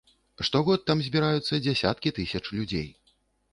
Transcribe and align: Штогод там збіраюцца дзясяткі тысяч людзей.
Штогод 0.47 0.87
там 0.87 1.03
збіраюцца 1.09 1.61
дзясяткі 1.67 2.15
тысяч 2.19 2.43
людзей. 2.59 2.91